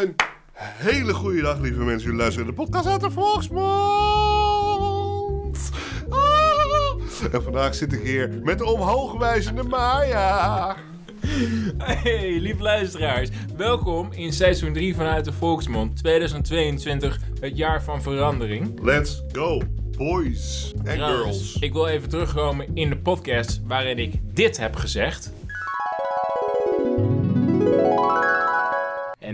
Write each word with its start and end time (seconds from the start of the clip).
Een 0.00 0.14
hele 0.58 1.14
goede 1.14 1.42
dag, 1.42 1.60
lieve 1.60 1.78
mensen. 1.78 2.02
Jullie 2.02 2.18
luisteren 2.18 2.46
naar 2.46 2.56
de 2.56 2.62
podcast 2.62 2.86
uit 2.86 3.00
de 3.00 3.10
Volksmond. 3.10 3.66
Ah. 6.08 7.34
En 7.34 7.42
vandaag 7.42 7.74
zit 7.74 7.92
ik 7.92 8.00
hier 8.02 8.40
met 8.42 8.58
de 8.58 8.64
omhoogwijzende 8.64 9.62
Maya. 9.62 10.76
Hey, 11.78 12.38
lieve 12.40 12.62
luisteraars. 12.62 13.28
Welkom 13.56 14.12
in 14.12 14.32
seizoen 14.32 14.72
3 14.72 14.94
vanuit 14.94 15.24
de 15.24 15.32
Volksmond 15.32 15.96
2022, 15.96 17.18
het 17.40 17.56
jaar 17.56 17.82
van 17.82 18.02
verandering. 18.02 18.80
Let's 18.82 19.22
go, 19.32 19.62
boys 19.96 20.72
en 20.84 20.94
Trouwens, 20.94 21.36
girls. 21.36 21.56
Ik 21.60 21.72
wil 21.72 21.86
even 21.86 22.08
terugkomen 22.08 22.66
in 22.74 22.88
de 22.88 22.96
podcast 22.96 23.60
waarin 23.66 23.98
ik 23.98 24.14
dit 24.34 24.56
heb 24.56 24.76
gezegd. 24.76 25.32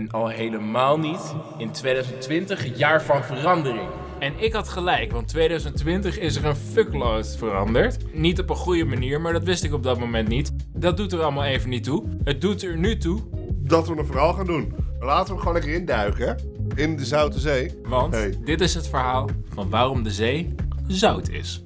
En 0.03 0.11
al 0.11 0.27
helemaal 0.27 0.99
niet 0.99 1.33
in 1.57 1.71
2020, 1.71 2.63
het 2.63 2.77
jaar 2.77 3.03
van 3.03 3.23
verandering. 3.23 3.87
En 4.19 4.33
ik 4.37 4.53
had 4.53 4.69
gelijk, 4.69 5.11
want 5.11 5.27
2020 5.27 6.19
is 6.19 6.35
er 6.35 6.45
een 6.45 6.55
fuckload 6.55 7.35
veranderd. 7.37 7.97
Niet 8.13 8.39
op 8.39 8.49
een 8.49 8.55
goede 8.55 8.85
manier, 8.85 9.21
maar 9.21 9.33
dat 9.33 9.43
wist 9.43 9.63
ik 9.63 9.73
op 9.73 9.83
dat 9.83 9.99
moment 9.99 10.27
niet. 10.27 10.51
Dat 10.73 10.97
doet 10.97 11.11
er 11.11 11.21
allemaal 11.21 11.43
even 11.43 11.69
niet 11.69 11.83
toe. 11.83 12.03
Het 12.23 12.41
doet 12.41 12.63
er 12.63 12.77
nu 12.77 12.97
toe, 12.97 13.19
Dat 13.65 13.87
we 13.87 13.97
een 13.97 14.05
verhaal 14.05 14.33
gaan 14.33 14.45
doen. 14.45 14.73
Laten 14.99 15.25
we 15.25 15.29
hem 15.31 15.37
gewoon 15.37 15.53
lekker 15.53 15.73
induiken? 15.73 16.37
In 16.75 16.95
de 16.97 17.05
Zoute 17.05 17.39
Zee. 17.39 17.71
want 17.83 18.13
Hey. 18.13 18.37
dit 18.45 18.61
is 18.61 18.73
het 18.73 18.87
verhaal 18.87 19.29
van 19.53 19.69
waarom 19.69 20.03
de 20.03 20.11
zee 20.11 20.55
zout 20.87 21.29
is. 21.29 21.63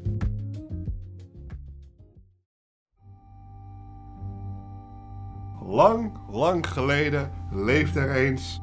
Lang, 5.70 6.12
lang 6.30 6.68
geleden 6.68 7.32
leefde 7.52 8.00
er 8.00 8.16
eens 8.16 8.62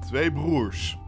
twee 0.00 0.32
broers. 0.32 0.98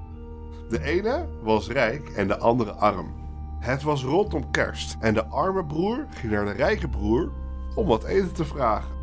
De 0.69 0.83
ene 0.83 1.29
was 1.43 1.69
rijk 1.69 2.09
en 2.09 2.29
de 2.29 2.39
andere 2.39 2.73
arm. 2.73 3.15
Het 3.59 3.83
was 3.83 4.03
rondom 4.03 4.51
kerst 4.51 4.97
en 5.01 5.15
de 5.15 5.27
arme 5.27 5.65
broer 5.65 6.07
ging 6.11 6.33
naar 6.33 6.45
de 6.45 6.51
rijke 6.51 6.89
broer 6.89 7.33
om 7.75 7.87
wat 7.87 8.05
eten 8.05 8.35
te 8.35 8.45
vragen. 8.45 8.95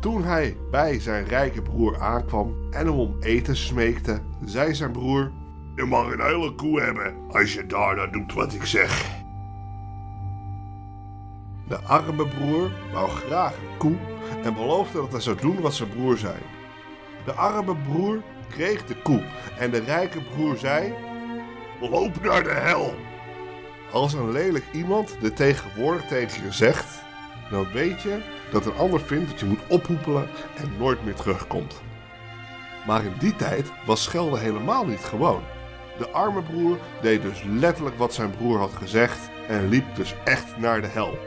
Toen 0.00 0.24
hij 0.24 0.56
bij 0.70 1.00
zijn 1.00 1.24
rijke 1.24 1.62
broer 1.62 2.00
aankwam 2.00 2.54
en 2.70 2.86
hem 2.86 2.98
om 2.98 3.16
eten 3.20 3.56
smeekte, 3.56 4.20
zei 4.44 4.74
zijn 4.74 4.92
broer: 4.92 5.32
Je 5.76 5.84
mag 5.84 6.12
een 6.12 6.24
hele 6.24 6.54
koe 6.54 6.80
hebben 6.80 7.14
als 7.30 7.54
je 7.54 7.66
daarna 7.66 8.06
doet 8.06 8.32
wat 8.32 8.52
ik 8.52 8.64
zeg. 8.64 9.22
De 11.68 11.78
arme 11.78 12.28
broer 12.28 12.70
wou 12.92 13.08
graag 13.08 13.56
een 13.56 13.76
koe 13.78 13.96
en 14.44 14.54
beloofde 14.54 14.98
dat 15.00 15.12
hij 15.12 15.20
zou 15.20 15.36
doen 15.36 15.60
wat 15.60 15.74
zijn 15.74 15.88
broer 15.88 16.18
zei. 16.18 16.34
De 17.24 17.32
arme 17.32 17.76
broer 17.76 18.22
kreeg 18.48 18.86
de 18.86 18.96
koe 19.02 19.22
en 19.58 19.70
de 19.70 19.78
rijke 19.78 20.20
broer 20.34 20.56
zei: 20.56 20.94
Loop 21.80 22.22
naar 22.22 22.42
de 22.42 22.52
hel. 22.52 22.94
Als 23.92 24.12
een 24.12 24.32
lelijk 24.32 24.64
iemand 24.72 25.16
dit 25.20 25.36
tegenwoordig 25.36 26.06
tegen 26.06 26.44
je 26.44 26.52
zegt, 26.52 27.02
dan 27.50 27.72
weet 27.72 28.02
je 28.02 28.18
dat 28.50 28.66
een 28.66 28.76
ander 28.76 29.00
vindt 29.00 29.30
dat 29.30 29.40
je 29.40 29.46
moet 29.46 29.66
ophoepelen 29.68 30.28
en 30.56 30.72
nooit 30.78 31.04
meer 31.04 31.14
terugkomt. 31.14 31.82
Maar 32.86 33.04
in 33.04 33.14
die 33.18 33.36
tijd 33.36 33.72
was 33.86 34.02
schelden 34.02 34.40
helemaal 34.40 34.86
niet 34.86 35.04
gewoon. 35.04 35.42
De 35.98 36.08
arme 36.08 36.42
broer 36.42 36.78
deed 37.00 37.22
dus 37.22 37.42
letterlijk 37.42 37.98
wat 37.98 38.14
zijn 38.14 38.30
broer 38.30 38.58
had 38.58 38.72
gezegd 38.72 39.30
en 39.48 39.68
liep 39.68 39.84
dus 39.94 40.14
echt 40.24 40.56
naar 40.56 40.80
de 40.80 40.86
hel. 40.86 41.18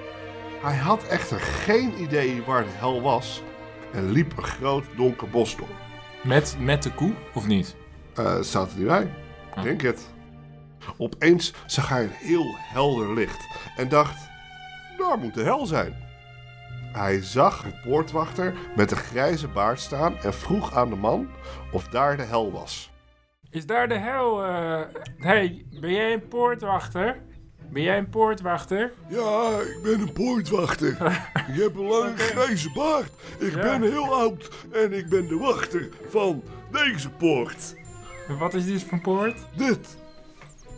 Hij 0.61 0.75
had 0.75 1.07
echter 1.07 1.39
geen 1.39 2.01
idee 2.01 2.43
waar 2.43 2.63
de 2.63 2.69
hel 2.69 3.01
was 3.01 3.41
en 3.93 4.11
liep 4.11 4.37
een 4.37 4.43
groot 4.43 4.85
donker 4.95 5.29
bos 5.29 5.55
door. 5.55 5.67
Met, 6.23 6.57
met 6.59 6.83
de 6.83 6.93
koe, 6.93 7.13
of 7.33 7.47
niet? 7.47 7.75
Eh, 8.15 8.41
staat 8.41 8.71
er 8.71 8.77
niet 8.77 8.87
bij. 8.87 9.13
Ik 9.55 9.63
denk 9.63 9.81
het. 9.81 10.07
Opeens 10.97 11.53
zag 11.65 11.89
hij 11.89 12.03
een 12.03 12.09
heel 12.11 12.55
helder 12.57 13.13
licht 13.13 13.47
en 13.77 13.89
dacht: 13.89 14.29
daar 14.97 15.17
moet 15.17 15.33
de 15.33 15.43
hel 15.43 15.65
zijn. 15.65 16.05
Hij 16.91 17.21
zag 17.21 17.63
een 17.63 17.79
poortwachter 17.83 18.53
met 18.75 18.91
een 18.91 18.97
grijze 18.97 19.47
baard 19.47 19.79
staan 19.79 20.17
en 20.17 20.33
vroeg 20.33 20.73
aan 20.75 20.89
de 20.89 20.95
man 20.95 21.29
of 21.71 21.87
daar 21.87 22.17
de 22.17 22.23
hel 22.23 22.51
was. 22.51 22.91
Is 23.49 23.65
daar 23.65 23.87
de 23.87 23.97
hel? 23.97 24.43
eh 24.45 24.81
hey, 25.17 25.65
ben 25.79 25.91
jij 25.91 26.13
een 26.13 26.27
poortwachter? 26.27 27.21
Ben 27.69 27.81
jij 27.81 27.97
een 27.97 28.09
poortwachter? 28.09 28.91
Ja, 29.09 29.59
ik 29.59 29.79
ben 29.83 29.99
een 30.01 30.13
poortwachter. 30.13 30.89
ik 31.53 31.61
heb 31.61 31.75
een 31.75 31.85
lange 31.87 32.17
grijze 32.17 32.71
baard. 32.71 33.11
Ik 33.39 33.55
Ja. 33.55 33.61
ben 33.61 33.81
heel 33.81 34.13
oud 34.15 34.49
en 34.71 34.93
ik 34.93 35.09
ben 35.09 35.27
de 35.27 35.37
wachter 35.37 35.89
van 36.09 36.43
deze 36.71 37.09
poort. 37.09 37.75
Wat 38.39 38.53
is 38.53 38.65
dit 38.65 38.83
voor 38.83 38.99
poort? 38.99 39.37
Dit. 39.55 39.97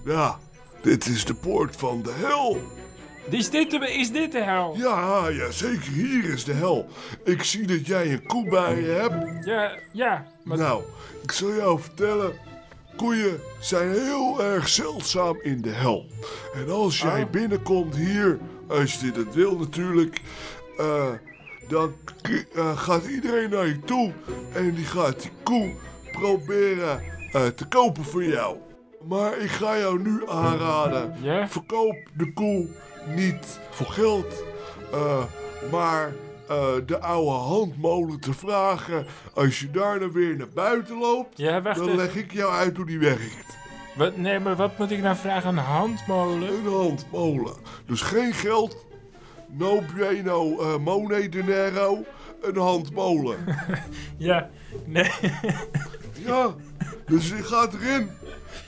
Ja, 0.06 0.38
dit 0.82 1.06
is 1.06 1.26
de 1.26 1.34
poort 1.34 1.76
van 1.76 2.02
de 2.02 2.12
hel. 2.16 2.58
Is 3.30 3.50
dit 3.50 3.72
de, 3.72 3.94
is 3.94 4.12
dit 4.12 4.32
de 4.32 4.44
hel? 4.44 4.76
Ja, 4.78 5.28
ja, 5.28 5.52
zeker. 5.52 5.92
Hier 5.92 6.24
is 6.24 6.44
de 6.44 6.54
hel. 6.54 6.88
Ik 7.24 7.44
zie 7.44 7.68
dat 7.68 7.86
jij 7.88 8.12
een 8.14 8.26
koe 8.28 8.50
bij 8.50 8.82
je 8.82 8.88
hebt. 8.88 9.46
Ja, 9.46 9.78
ja. 9.92 10.26
Maar 10.44 10.58
Nou, 10.58 10.84
ik 11.24 11.32
zal 11.32 11.54
jou 11.56 11.80
vertellen. 11.80 12.34
Koeien 13.00 13.40
zijn 13.60 13.90
heel 13.92 14.44
erg 14.44 14.68
zeldzaam 14.68 15.40
in 15.42 15.62
de 15.62 15.70
hel. 15.70 16.06
En 16.54 16.70
als 16.70 17.00
jij 17.02 17.24
Oh. 17.24 17.30
binnenkomt 17.30 17.96
hier, 17.96 18.40
als 18.68 19.00
je 19.00 19.12
dit 19.12 19.34
wil 19.34 19.58
natuurlijk, 19.58 20.22
eh, 20.78 21.08
dan 21.68 21.94
eh, 22.56 22.78
gaat 22.78 23.06
iedereen 23.06 23.50
naar 23.50 23.68
je 23.68 23.80
toe 23.80 24.12
en 24.54 24.76
die 24.76 24.86
gaat 24.86 25.22
die 25.22 25.32
koe 25.44 25.72
proberen 26.12 27.02
eh, 27.32 27.46
te 27.46 27.66
kopen 27.68 28.04
voor 28.04 28.24
jou. 28.24 28.58
Maar 29.08 29.38
ik 29.38 29.50
ga 29.50 29.78
jou 29.78 30.02
nu 30.02 30.30
aanraden. 30.30 31.14
Verkoop 31.50 31.96
de 32.14 32.34
koe 32.34 32.68
niet 33.16 33.60
voor 33.70 33.86
geld, 33.88 34.44
maar 35.72 36.14
eh, 36.50 36.68
de 36.86 37.00
oude 37.00 37.30
handmolen 37.32 38.20
te 38.20 38.34
vragen. 38.34 39.06
Als 39.34 39.60
je 39.60 39.72
daarna 39.72 40.12
weer 40.12 40.36
naar 40.38 40.50
buiten 40.54 40.98
loopt, 40.98 41.38
Ja, 41.38 41.60
dan 41.60 41.72
even. 41.74 41.96
leg 41.96 42.16
ik 42.16 42.32
jou 42.34 42.54
uit 42.54 42.78
hoe 42.78 42.86
die 42.86 43.00
werkt. 43.00 43.58
Wat, 43.96 44.18
nee, 44.18 44.40
maar 44.40 44.56
wat 44.56 44.78
moet 44.78 44.92
ik 44.92 45.02
nou 45.02 45.16
vragen? 45.16 45.50
Een 45.50 45.64
handmolen? 45.64 46.50
Een 46.54 46.72
handmolen. 46.74 47.54
Dus 47.86 48.02
geen 48.02 48.34
geld. 48.34 48.86
No 49.52 49.82
bueno 49.96 50.60
eh 50.60 50.78
mone 50.78 51.30
dinero. 51.30 52.04
Een 52.42 52.58
handmolen. 52.58 53.38
Ja, 54.18 54.50
nee. 54.86 55.12
Ja, 56.26 56.56
dus 57.06 57.30
je 57.30 57.44
gaat 57.44 57.74
erin. 57.74 58.10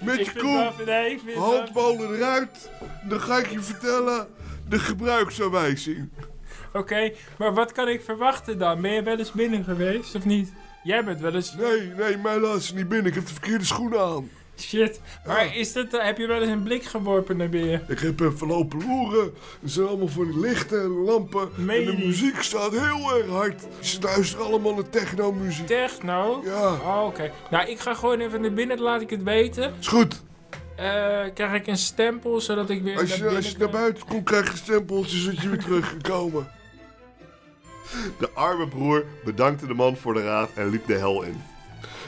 Met 0.02 0.20
ik 0.20 0.34
je 0.34 0.40
koe. 0.40 0.72
nee. 0.86 1.20
Handmolen 1.38 2.16
eruit. 2.16 2.70
Dan 3.10 3.20
ga 3.22 3.38
ik 3.38 3.48
je 3.48 3.60
vertellen 3.60 4.28
de 4.70 4.80
gebruiksaanwijzing. 4.80 6.10
Oké, 6.74 7.12
maar 7.38 7.54
wat 7.54 7.72
kan 7.72 7.88
ik 7.88 8.02
verwachten 8.02 8.58
dan? 8.58 8.82
Ben 8.82 8.92
je 8.92 9.04
wel 9.04 9.18
eens 9.18 9.32
binnen 9.32 9.64
geweest, 9.64 10.16
of 10.16 10.26
niet? 10.26 10.54
Jij 10.84 11.04
bent 11.04 11.20
wel 11.20 11.36
eens... 11.36 11.54
Nee, 11.56 11.92
nee, 11.98 12.18
mij 12.18 12.40
laat 12.40 12.62
ze 12.62 12.76
niet 12.76 12.88
binnen. 12.90 13.08
Ik 13.08 13.16
heb 13.16 13.26
de 13.28 13.34
verkeerde 13.34 13.66
schoenen 13.66 14.00
aan. 14.02 14.30
Shit. 14.60 15.02
Maar 15.26 15.46
Ja. 15.46 15.52
is 15.54 15.74
dat, 15.74 15.86
heb 15.92 16.18
je 16.18 16.28
wel 16.28 16.42
eens 16.42 16.52
een 16.52 16.64
blik 16.64 16.84
geworpen 16.84 17.38
naar 17.38 17.50
binnen? 17.50 17.84
Ik 17.88 18.00
heb 18.00 18.20
even 18.20 18.48
lopen 18.48 18.88
loeren. 18.88 19.34
Er 19.64 19.70
zijn 19.70 19.88
allemaal 19.88 20.08
van 20.08 20.26
die 20.32 20.40
lichten 20.40 20.82
en 20.82 20.90
lampen. 20.90 21.50
Meen 21.56 21.88
en 21.88 21.96
de 21.96 22.06
muziek 22.06 22.42
staat 22.42 22.72
heel 22.72 23.16
erg 23.18 23.28
hard. 23.30 23.64
Ze 23.80 24.02
luisteren 24.02 24.46
allemaal 24.46 24.74
naar 24.74 24.90
techno-muziek. 24.90 25.68
Techno? 25.68 26.42
Ja, 26.46 26.72
Oh, 26.74 27.04
oké. 27.06 27.32
Nou, 27.52 27.70
ik 27.70 27.80
ga 27.80 27.94
gewoon 27.94 28.20
even 28.20 28.42
naar 28.42 28.54
binnen, 28.54 28.76
dan 28.78 28.86
laat 28.86 29.02
ik 29.02 29.10
het 29.10 29.24
weten. 29.24 29.74
is 29.80 29.88
goed. 29.88 30.22
Eh, 30.76 30.86
krijg 31.34 31.54
ik 31.54 31.68
een 31.68 31.78
stempel, 31.78 32.42
zodat 32.42 32.70
ik 32.70 32.82
weer 32.84 32.98
Als 33.00 33.10
naar 33.10 33.18
je, 33.18 33.24
binnen 33.24 33.38
als 33.42 33.52
je 33.52 33.58
naar 33.58 33.70
buiten 33.70 34.06
komt, 34.08 34.24
krijg 34.24 34.52
je 34.52 34.58
stempeltjes 34.58 35.26
dat 35.26 35.42
je 35.42 35.50
weer 35.50 35.60
terug 35.60 35.90
kan 35.90 36.02
komen. 36.02 36.48
De 38.20 38.30
arme 38.34 38.68
broer 38.68 39.06
bedankte 39.24 39.68
de 39.68 39.74
man 39.74 39.98
voor 39.98 40.14
de 40.14 40.24
raad 40.24 40.50
en 40.54 40.70
liep 40.70 40.88
de 40.88 40.98
hel 40.98 41.24
in. 41.24 41.42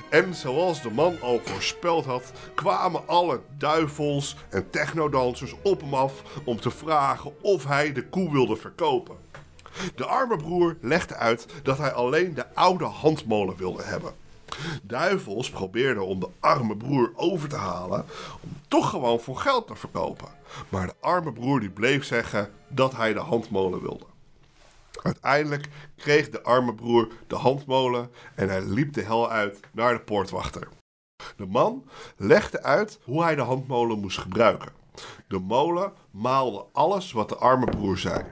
En 0.10 0.36
zoals 0.36 0.82
de 0.82 0.92
man 0.92 1.22
al 1.22 1.42
voorspeld 1.44 2.06
had, 2.06 2.32
kwamen 2.56 3.08
alle 3.08 3.40
duivels 3.58 4.36
en 4.50 4.70
technodansers 4.70 5.56
op 5.62 5.82
hem 5.82 5.94
af 5.94 6.24
om 6.44 6.60
te 6.60 6.72
vragen 6.72 7.42
of 7.42 7.66
hij 7.66 7.94
de 7.94 8.08
koe 8.08 8.32
wilde 8.32 8.56
verkopen. 8.56 9.16
De 9.96 10.06
arme 10.06 10.38
broer 10.38 10.78
legde 10.82 11.16
uit 11.16 11.46
dat 11.64 11.78
hij 11.78 11.92
alleen 11.92 12.34
de 12.34 12.56
oude 12.56 12.86
handmolen 12.86 13.56
wilde 13.56 13.84
hebben. 13.84 14.14
Duivels 14.84 15.50
probeerden 15.50 16.06
om 16.06 16.20
de 16.20 16.30
arme 16.40 16.78
broer 16.78 17.12
over 17.16 17.50
te 17.50 17.56
halen 17.56 18.06
om 18.42 18.58
toch 18.68 18.90
gewoon 18.90 19.20
voor 19.20 19.38
geld 19.38 19.68
te 19.68 19.76
verkopen. 19.76 20.28
Maar 20.70 20.88
de 20.88 20.96
arme 21.00 21.34
broer 21.34 21.70
bleef 21.70 22.06
zeggen 22.06 22.52
dat 22.68 22.96
hij 22.96 23.14
de 23.14 23.20
handmolen 23.20 23.82
wilde. 23.82 24.06
Uiteindelijk 25.04 25.68
kreeg 25.96 26.30
de 26.30 26.42
arme 26.42 26.76
broer 26.76 27.08
de 27.28 27.36
handmolen 27.36 28.12
en 28.36 28.50
hij 28.50 28.62
liep 28.62 28.94
de 28.94 29.02
hel 29.02 29.30
uit 29.30 29.60
naar 29.72 29.94
de 29.94 30.00
poortwachter. 30.00 30.68
De 31.36 31.46
man 31.46 31.90
legde 32.18 32.64
uit 32.64 33.00
hoe 33.04 33.24
hij 33.24 33.36
de 33.36 33.42
handmolen 33.42 34.00
moest 34.00 34.18
gebruiken. 34.18 34.72
De 35.28 35.40
molen 35.40 35.94
maalde 36.12 36.66
alles 36.72 37.12
wat 37.12 37.30
de 37.30 37.36
arme 37.36 37.66
broer 37.66 37.98
zei. 37.98 38.24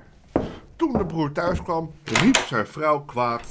Toen 0.76 0.92
de 0.92 1.06
broer 1.06 1.32
thuis 1.32 1.62
kwam, 1.64 1.92
riep 2.04 2.38
zijn 2.38 2.68
vrouw 2.68 3.00
kwaad. 3.00 3.48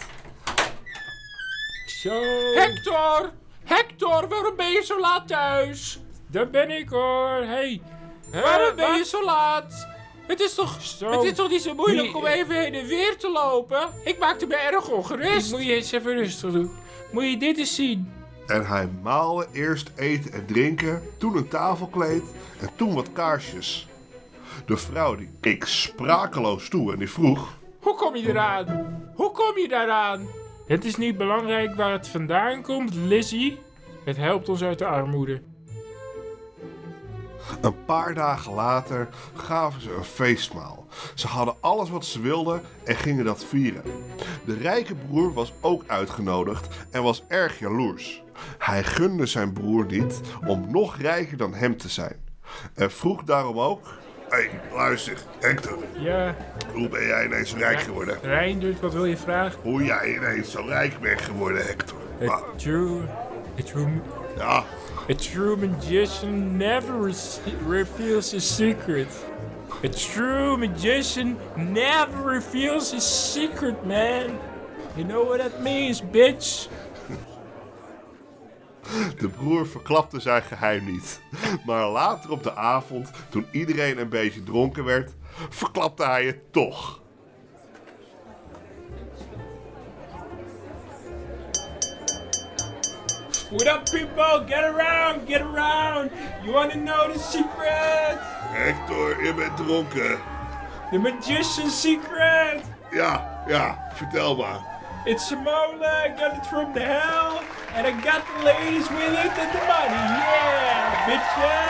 Zo. 1.87 2.23
Hector! 2.55 3.33
Hector, 3.65 4.29
waarom 4.29 4.57
ben 4.57 4.71
je 4.71 4.83
zo 4.85 5.01
laat 5.01 5.29
thuis? 5.29 6.01
Daar 6.27 6.51
ben 6.51 6.71
ik 6.71 6.89
hoor. 6.89 7.43
Hey. 7.43 7.83
waarom 8.33 8.77
ben 8.77 8.97
je 8.97 9.05
zo 9.05 9.25
laat? 9.25 9.89
Het 10.31 10.41
is 10.41 10.55
toch, 10.55 10.77
het 11.01 11.25
is 11.25 11.35
toch 11.35 11.51
niet 11.51 11.63
zo 11.63 11.75
moeilijk 11.75 12.17
om 12.17 12.27
even 12.27 12.61
heen 12.61 12.75
en 12.75 12.87
weer 12.87 13.17
te 13.17 13.31
lopen? 13.31 13.89
Ik 14.05 14.19
maakte 14.19 14.47
me 14.47 14.57
erg 14.57 14.89
ongerust. 14.89 15.51
Moet 15.51 15.65
je 15.65 15.73
eens 15.73 15.93
even 15.93 16.13
rustig 16.17 16.53
doen. 16.53 16.71
Moet 17.13 17.25
je 17.25 17.37
dit 17.37 17.59
eens 17.59 17.75
zien? 17.75 18.13
En 18.47 18.67
hij 18.67 18.89
maalde 19.03 19.47
eerst 19.53 19.91
eten 19.97 20.33
en 20.33 20.47
drinken, 20.47 21.03
toen 21.19 21.37
een 21.37 21.49
tafelkleed 21.49 22.23
en 22.61 22.69
toen 22.77 22.95
wat 22.95 23.13
kaarsjes. 23.13 23.89
De 24.67 24.77
vrouw 24.77 25.17
die 25.17 25.31
keek 25.41 25.65
sprakeloos 25.65 26.69
toe 26.69 26.93
en 26.93 26.99
die 26.99 27.11
vroeg... 27.11 27.59
Hoe 27.81 27.95
kom 27.95 28.17
je 28.17 28.29
eraan? 28.29 28.97
Hoe 29.15 29.31
kom 29.31 29.59
je 29.59 29.69
daaraan? 29.69 30.29
Het 30.67 30.85
is 30.85 30.97
niet 30.97 31.17
belangrijk 31.17 31.75
waar 31.75 31.93
het 31.93 32.09
vandaan 32.09 32.63
komt, 32.63 32.95
Lizzie. 32.95 33.59
Het 34.05 34.17
helpt 34.17 34.49
ons 34.49 34.63
uit 34.63 34.79
de 34.79 34.87
armoede. 34.87 35.43
Een 37.61 37.85
paar 37.85 38.15
dagen 38.15 38.53
later 38.53 39.09
gaven 39.35 39.81
ze 39.81 39.95
een 39.95 40.05
feestmaal. 40.05 40.87
Ze 41.15 41.27
hadden 41.27 41.55
alles 41.61 41.91
wat 41.91 42.05
ze 42.05 42.21
wilden 42.21 42.63
en 42.85 42.97
gingen 42.97 43.25
dat 43.25 43.45
vieren. 43.45 43.83
De 44.45 44.57
rijke 44.57 44.95
broer 44.95 45.33
was 45.33 45.53
ook 45.61 45.83
uitgenodigd 45.87 46.69
en 46.91 47.03
was 47.03 47.25
erg 47.29 47.59
jaloers. 47.59 48.23
Hij 48.59 48.85
gunde 48.85 49.27
zijn 49.27 49.53
broer 49.53 49.85
niet 49.87 50.21
om 50.47 50.71
nog 50.71 50.97
rijker 50.97 51.37
dan 51.37 51.55
hem 51.55 51.77
te 51.77 51.89
zijn. 51.89 52.17
En 52.75 52.91
vroeg 52.91 53.23
daarom 53.23 53.61
ook... 53.61 53.99
Hé, 54.29 54.37
hey, 54.37 54.61
luister, 54.73 55.17
Hector. 55.41 55.79
Ja. 55.99 56.37
Hoe 56.73 56.89
ben 56.89 57.07
jij 57.07 57.25
ineens 57.25 57.55
rijk 57.55 57.81
geworden? 57.81 58.19
Reindert, 58.23 58.81
wat 58.81 58.93
wil 58.93 59.05
je 59.05 59.17
vragen? 59.17 59.61
Hoe 59.63 59.85
jij 59.85 60.15
ineens 60.15 60.51
zo 60.51 60.63
rijk 60.67 61.01
bent 61.01 61.21
geworden, 61.21 61.67
Hector. 61.67 61.99
A 62.29 62.43
true... 62.57 63.01
A 63.61 63.63
true... 63.65 64.01
Ja, 64.37 64.65
A 65.11 65.15
true 65.15 65.57
magician 65.57 66.57
never 66.57 66.93
re- 66.93 67.15
reveals 67.67 68.31
his 68.31 68.45
secret. 68.45 69.09
A 69.83 69.89
true 69.89 70.57
magician 70.57 71.37
never 71.57 72.23
reveals 72.23 72.93
his 72.93 73.33
secret, 73.33 73.85
man. 73.85 74.39
You 74.97 75.05
know 75.05 75.25
what 75.25 75.41
that 75.41 75.63
means, 75.63 76.01
bitch? 76.01 76.69
De 79.19 79.29
broer 79.29 79.67
verklapte 79.67 80.21
zijn 80.21 80.43
geheim 80.43 80.85
niet. 80.85 81.21
Maar 81.67 81.89
later 81.89 82.31
op 82.31 82.43
de 82.43 82.55
avond, 82.55 83.11
toen 83.29 83.47
iedereen 83.53 83.99
een 83.99 84.09
beetje 84.09 84.43
dronken 84.43 84.85
werd, 84.85 85.13
verklapte 85.49 86.05
hij 86.05 86.27
het 86.27 86.53
toch. 86.53 87.03
What 93.51 93.67
up, 93.67 93.91
people? 93.91 94.45
Get 94.47 94.63
around, 94.63 95.27
get 95.27 95.43
around. 95.43 96.13
You 96.45 96.53
want 96.53 96.71
to 96.71 96.79
know 96.79 97.13
the 97.13 97.19
secret? 97.19 98.17
Hector, 98.55 99.25
je 99.25 99.35
bent 99.35 99.57
dronken. 99.57 100.21
The 100.93 100.99
magician's 100.99 101.81
secret. 101.81 102.63
Ja, 102.93 103.43
ja, 103.49 103.91
vertel 103.93 104.37
maar. 104.37 104.61
It's 105.05 105.31
mola. 105.31 106.05
I 106.05 106.15
got 106.17 106.37
it 106.37 106.47
from 106.47 106.73
the 106.73 106.81
hell. 106.81 107.43
And 107.75 107.87
I 107.87 107.91
got 107.91 108.23
the 108.27 108.45
ladies 108.45 108.89
with 108.89 109.19
it 109.19 109.39
and 109.39 109.53
the 109.53 109.63
money. 109.67 109.99
Yeah, 109.99 111.07
bitches. 111.07 111.70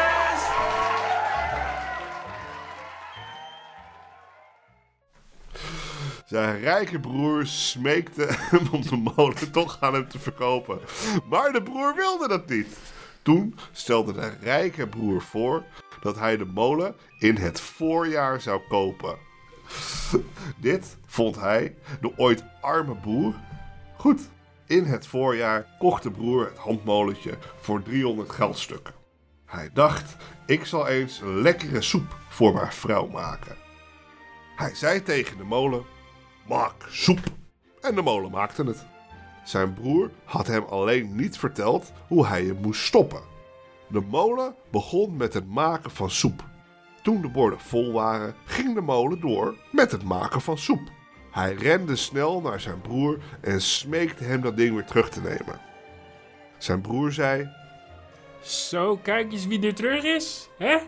Zijn 6.30 6.60
rijke 6.60 7.00
broer 7.00 7.46
smeekte 7.46 8.26
hem 8.28 8.68
om 8.72 8.82
de 8.82 8.96
molen 8.96 9.52
toch 9.52 9.76
aan 9.80 9.94
hem 9.94 10.08
te 10.08 10.18
verkopen. 10.18 10.80
Maar 11.28 11.52
de 11.52 11.62
broer 11.62 11.94
wilde 11.94 12.28
dat 12.28 12.48
niet. 12.48 12.78
Toen 13.22 13.54
stelde 13.72 14.12
de 14.12 14.32
rijke 14.40 14.86
broer 14.86 15.22
voor 15.22 15.64
dat 16.00 16.18
hij 16.18 16.36
de 16.36 16.44
molen 16.44 16.96
in 17.18 17.36
het 17.36 17.60
voorjaar 17.60 18.40
zou 18.40 18.60
kopen. 18.68 19.16
Dit 20.56 20.96
vond 21.06 21.36
hij, 21.36 21.76
de 22.00 22.12
ooit 22.16 22.44
arme 22.60 22.94
boer, 22.94 23.34
goed. 23.96 24.20
In 24.66 24.84
het 24.84 25.06
voorjaar 25.06 25.66
kocht 25.78 26.02
de 26.02 26.10
broer 26.10 26.44
het 26.44 26.58
handmolentje 26.58 27.38
voor 27.60 27.82
300 27.82 28.30
geldstukken. 28.30 28.94
Hij 29.46 29.70
dacht, 29.72 30.16
ik 30.46 30.64
zal 30.64 30.88
eens 30.88 31.20
een 31.20 31.40
lekkere 31.42 31.82
soep 31.82 32.16
voor 32.28 32.54
mijn 32.54 32.72
vrouw 32.72 33.06
maken. 33.06 33.56
Hij 34.56 34.74
zei 34.74 35.02
tegen 35.02 35.36
de 35.36 35.44
molen, 35.44 35.84
maak 36.50 36.74
soep. 36.88 37.20
En 37.80 37.94
de 37.94 38.02
molen 38.02 38.30
maakte 38.30 38.64
het. 38.64 38.86
Zijn 39.44 39.74
broer 39.74 40.10
had 40.24 40.46
hem 40.46 40.64
alleen 40.64 41.16
niet 41.16 41.38
verteld 41.38 41.92
hoe 42.08 42.26
hij 42.26 42.44
hem 42.44 42.56
moest 42.60 42.84
stoppen. 42.84 43.20
De 43.88 44.00
molen 44.00 44.54
begon 44.70 45.16
met 45.16 45.34
het 45.34 45.48
maken 45.48 45.90
van 45.90 46.10
soep. 46.10 46.44
Toen 47.02 47.20
de 47.22 47.28
borden 47.28 47.60
vol 47.60 47.92
waren, 47.92 48.34
ging 48.44 48.74
de 48.74 48.80
molen 48.80 49.20
door 49.20 49.54
met 49.72 49.92
het 49.92 50.02
maken 50.02 50.40
van 50.40 50.58
soep. 50.58 50.80
Hij 51.30 51.54
rende 51.54 51.96
snel 51.96 52.40
naar 52.40 52.60
zijn 52.60 52.80
broer 52.80 53.18
en 53.40 53.60
smeekte 53.60 54.24
hem 54.24 54.40
dat 54.40 54.56
ding 54.56 54.74
weer 54.74 54.84
terug 54.84 55.08
te 55.10 55.20
nemen. 55.20 55.60
Zijn 56.58 56.80
broer 56.80 57.12
zei: 57.12 57.48
Zo, 58.40 58.96
kijk 58.96 59.32
eens 59.32 59.46
wie 59.46 59.66
er 59.66 59.74
terug 59.74 60.04
is, 60.04 60.48
hè? 60.58 60.78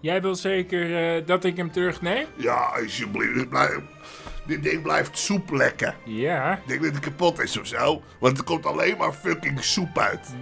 Jij 0.00 0.22
wil 0.22 0.34
zeker 0.34 1.16
eh, 1.16 1.26
dat 1.26 1.44
ik 1.44 1.56
hem 1.56 1.70
terugneem? 1.70 2.26
Ja, 2.36 2.72
alsjeblieft, 2.80 3.34
dit, 3.34 3.48
blijft- 3.48 3.82
dit 4.48 4.62
ding 4.62 4.82
blijft 4.82 5.18
soep 5.18 5.50
lekken. 5.50 5.94
Ja. 6.04 6.52
Ik 6.56 6.68
denk 6.68 6.82
dat 6.82 6.92
het 6.94 7.00
kapot 7.04 7.42
is 7.42 7.58
of 7.58 7.66
zo, 7.66 8.02
want 8.20 8.38
er 8.38 8.44
komt 8.44 8.66
alleen 8.66 8.96
maar 8.96 9.12
fucking 9.12 9.64
soep 9.64 9.98
uit. 9.98 10.34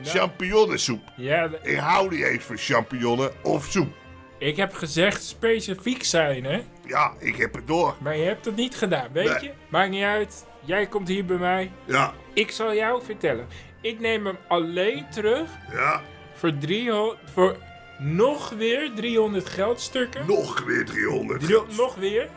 Ja, 1.17 1.49
d- 1.49 1.67
Ik 1.67 1.76
hou 1.79 2.11
niet 2.11 2.25
eens 2.25 2.44
van 2.44 2.56
champignonnen 2.56 3.31
of 3.43 3.64
soep. 3.64 3.94
ik 4.38 4.56
heb 4.56 4.73
gezegd 4.75 5.23
specifiek 5.25 6.05
zijn, 6.05 6.44
hè? 6.44 6.62
Ja, 6.87 7.12
ik 7.19 7.37
heb 7.37 7.55
het 7.55 7.67
door. 7.67 7.94
Maar 8.00 8.17
je 8.17 8.25
hebt 8.25 8.44
het 8.44 8.56
niet 8.56 8.75
gedaan, 8.76 9.08
weet 9.12 9.29
Nee. 9.29 9.43
je? 9.43 9.53
Maakt 9.69 9.91
niet 9.91 10.03
uit. 10.05 10.47
Jij 10.64 10.87
komt 10.87 11.09
hier 11.09 11.25
bij 11.25 11.37
mij. 11.37 11.70
Ja, 11.85 12.12
Ik 12.35 12.50
zal 12.50 12.75
jou 12.75 13.05
vertellen. 13.05 13.47
Ik 13.81 14.00
neem 14.00 14.26
hem 14.26 14.37
alleen 14.49 15.06
terug 15.11 15.49
ja, 15.73 16.02
voor, 16.35 16.59
300, 16.59 17.19
voor 17.32 17.56
nog 17.99 18.50
weer 18.50 18.91
300 18.94 19.49
geldstukken. 19.49 20.26
nog 20.26 20.61
weer 20.64 20.85
300. 20.85 21.41
Drie- 21.41 21.62
nog 21.76 21.94
weer. 21.94 22.29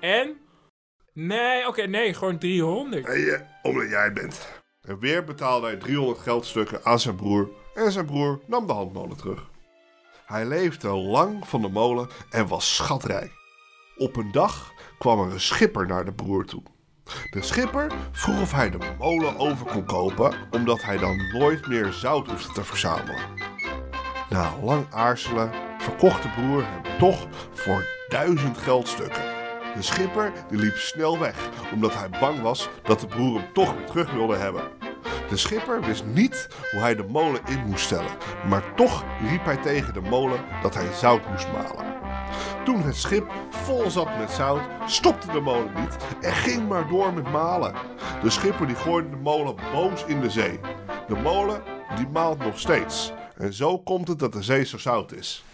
En... 0.00 0.36
Nee, 1.20 1.66
oké, 1.66 1.82
nee, 1.82 2.14
gewoon 2.14 2.38
300. 2.38 3.06
En 3.06 3.20
je, 3.20 3.40
omdat 3.62 3.88
jij 3.88 4.12
bent. 4.12 4.48
En 4.82 4.98
weer 4.98 5.24
betaalde 5.24 5.66
hij 5.66 5.76
300 5.76 6.18
geldstukken 6.18 6.84
aan 6.84 7.00
zijn 7.00 7.16
broer. 7.16 7.48
En 7.74 7.92
zijn 7.92 8.06
broer 8.06 8.40
nam 8.46 8.66
de 8.66 8.72
handmolen 8.72 9.16
terug. 9.16 9.50
Hij 10.26 10.46
leefde 10.46 10.88
lang 10.88 11.48
van 11.48 11.62
de 11.62 11.68
molen 11.68 12.08
en 12.30 12.48
was 12.48 12.74
schatrijk. 12.74 13.32
Op 13.96 14.16
een 14.16 14.32
dag 14.32 14.72
kwam 14.98 15.20
er 15.20 15.32
een 15.32 15.40
schipper 15.40 15.86
naar 15.86 16.04
de 16.04 16.12
broer 16.12 16.44
toe. 16.44 16.62
De 17.30 17.42
schipper 17.42 17.92
vroeg 18.12 18.40
of 18.40 18.52
hij 18.52 18.70
de 18.70 18.78
molen 18.98 19.38
over 19.38 19.66
kon 19.66 19.84
kopen, 19.84 20.34
omdat 20.50 20.82
hij 20.82 20.98
dan 20.98 21.30
nooit 21.32 21.66
meer 21.66 21.92
zout 21.92 22.26
hoefde 22.26 22.52
te 22.52 22.64
verzamelen. 22.64 23.22
Na 24.30 24.54
lang 24.62 24.86
aarzelen 24.90 25.52
verkocht 25.78 26.22
de 26.22 26.28
broer 26.28 26.64
hem 26.64 26.98
toch 26.98 27.26
voor 27.52 27.86
duizend 28.08 28.58
geldstukken. 28.58 29.27
De 29.78 29.84
schipper 29.84 30.32
die 30.48 30.58
liep 30.58 30.76
snel 30.76 31.18
weg, 31.18 31.50
omdat 31.72 31.94
hij 31.94 32.10
bang 32.20 32.40
was 32.40 32.68
dat 32.82 33.00
de 33.00 33.06
broer 33.06 33.40
hem 33.40 33.52
toch 33.52 33.74
weer 33.74 33.86
terug 33.86 34.12
wilde 34.12 34.36
hebben. 34.36 34.62
De 35.28 35.36
schipper 35.36 35.80
wist 35.80 36.04
niet 36.04 36.48
hoe 36.70 36.80
hij 36.80 36.94
de 36.94 37.02
molen 37.02 37.40
in 37.46 37.66
moest 37.66 37.84
stellen, 37.84 38.10
maar 38.48 38.74
toch 38.74 39.04
riep 39.28 39.44
hij 39.44 39.56
tegen 39.56 39.94
de 39.94 40.00
molen 40.00 40.44
dat 40.62 40.74
hij 40.74 40.92
zout 40.92 41.30
moest 41.30 41.52
malen. 41.52 41.94
Toen 42.64 42.82
het 42.82 42.96
schip 42.96 43.30
vol 43.50 43.90
zat 43.90 44.18
met 44.18 44.30
zout, 44.30 44.62
stopte 44.86 45.32
de 45.32 45.40
molen 45.40 45.72
niet 45.74 45.96
en 46.20 46.32
ging 46.32 46.68
maar 46.68 46.88
door 46.88 47.12
met 47.12 47.32
malen. 47.32 47.74
De 48.22 48.30
schipper 48.30 48.66
die 48.66 48.76
gooide 48.76 49.10
de 49.10 49.16
molen 49.16 49.54
boos 49.72 50.04
in 50.04 50.20
de 50.20 50.30
zee. 50.30 50.60
De 51.08 51.16
molen 51.16 51.62
die 51.96 52.08
maalt 52.08 52.38
nog 52.38 52.58
steeds. 52.58 53.12
En 53.36 53.52
zo 53.52 53.78
komt 53.78 54.08
het 54.08 54.18
dat 54.18 54.32
de 54.32 54.42
zee 54.42 54.64
zo 54.64 54.78
zout 54.78 55.12
is. 55.12 55.44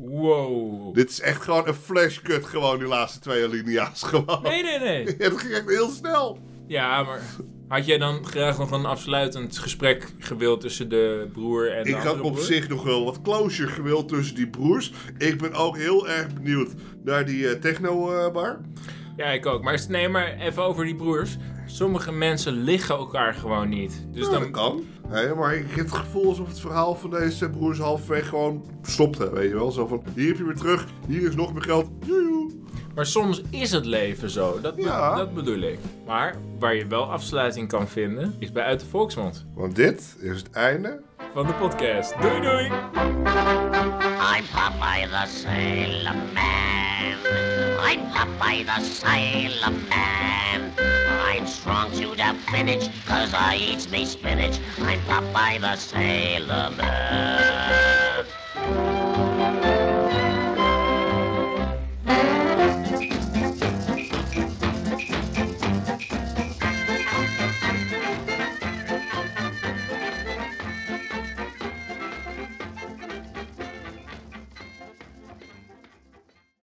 Wow. 0.00 0.94
Dit 0.94 1.10
is 1.10 1.20
echt 1.20 1.42
gewoon 1.42 1.68
een 1.68 1.74
flashcut, 1.74 2.44
gewoon 2.44 2.78
die 2.78 2.88
laatste 2.88 3.20
twee 3.20 3.44
alinea's 3.44 4.02
gewoon. 4.02 4.42
Nee, 4.42 4.62
nee, 4.62 4.78
nee. 4.78 5.04
Het 5.18 5.38
ging 5.40 5.52
echt 5.52 5.68
heel 5.68 5.88
snel. 5.88 6.38
Ja, 6.66 7.02
maar 7.02 7.20
had 7.68 7.86
jij 7.86 7.98
dan 7.98 8.24
graag 8.26 8.58
nog 8.58 8.70
een 8.70 8.84
afsluitend 8.84 9.58
gesprek 9.58 10.12
gewild 10.18 10.60
tussen 10.60 10.88
de 10.88 11.28
broer 11.32 11.72
en 11.72 11.82
de 11.82 11.88
Ik 11.88 11.94
had 11.96 12.20
op 12.20 12.32
broer? 12.32 12.44
zich 12.44 12.68
nog 12.68 12.82
wel 12.82 13.04
wat 13.04 13.22
closure 13.22 13.70
gewild 13.70 14.08
tussen 14.08 14.34
die 14.36 14.48
broers. 14.48 14.92
Ik 15.18 15.38
ben 15.38 15.52
ook 15.52 15.76
heel 15.76 16.08
erg 16.08 16.34
benieuwd 16.34 16.70
naar 17.04 17.24
die 17.24 17.48
eh, 17.48 17.60
techno-bar. 17.60 18.60
Ja, 19.16 19.26
ik 19.26 19.46
ook. 19.46 19.62
Maar 19.62 19.84
nee, 19.88 20.08
maar 20.08 20.34
even 20.38 20.62
over 20.62 20.84
die 20.84 20.96
broers. 20.96 21.36
Sommige 21.70 22.12
mensen 22.12 22.52
liggen 22.52 22.94
elkaar 22.96 23.34
gewoon 23.34 23.68
niet. 23.68 24.06
Dus 24.12 24.24
Ja, 24.24 24.30
dan 24.30 24.40
dat 24.40 24.50
kan. 24.50 24.84
Nee, 25.10 25.34
maar 25.34 25.54
ik 25.54 25.66
heb 25.70 25.84
het 25.84 25.94
gevoel 25.94 26.28
alsof 26.28 26.48
het 26.48 26.60
verhaal 26.60 26.94
van 26.94 27.10
deze 27.10 27.50
broers 27.50 27.78
halverwege 27.78 28.28
gewoon 28.28 28.64
stopte. 28.82 29.32
Weet 29.32 29.48
je 29.48 29.54
wel? 29.54 29.70
Zo 29.70 29.86
van, 29.86 30.02
hier 30.14 30.28
heb 30.28 30.36
je 30.36 30.44
weer 30.44 30.54
terug, 30.56 30.86
hier 31.06 31.22
is 31.28 31.34
nog 31.34 31.52
meer 31.52 31.62
geld. 31.62 31.88
Joejoe. 32.06 32.50
Maar 32.94 33.06
soms 33.06 33.42
is 33.50 33.70
het 33.70 33.84
leven 33.84 34.30
zo. 34.30 34.60
Dat, 34.60 34.74
Ja. 34.76 35.16
dat 35.16 35.34
bedoel 35.34 35.58
ik. 35.60 35.78
Maar 36.06 36.34
waar 36.58 36.74
je 36.74 36.86
wel 36.86 37.10
afsluiting 37.12 37.68
kan 37.68 37.88
vinden, 37.88 38.34
is 38.38 38.52
bij 38.52 38.64
Uit 38.64 38.80
de 38.80 38.86
Volksmond. 38.86 39.46
Want 39.54 39.76
dit 39.76 40.16
is 40.20 40.36
het 40.38 40.50
einde. 40.50 41.00
Van 41.34 41.46
de 41.46 41.52
podcast. 41.52 42.14
Doei 42.20 42.40
doei! 42.40 42.64
I'm 42.64 44.44
Popeye 44.54 45.08
the 45.08 45.24
Sailor 45.26 46.14
Man. 46.34 47.16
I'm 47.92 48.00
Popeye 48.12 48.64
the 48.64 48.84
Sailor 48.92 49.72
Man. 49.88 51.07
I'm 51.30 51.46
strong 51.46 51.92
to 51.92 52.16
the 52.16 52.34
finish, 52.50 52.88
cause 53.04 53.34
I 53.34 53.56
eat 53.56 53.90
me 53.90 54.06
spinach. 54.06 54.60
I'm 54.78 55.00
Popeye 55.04 55.60
the 55.60 55.76
Sailor 55.76 56.70
Man. 56.70 57.47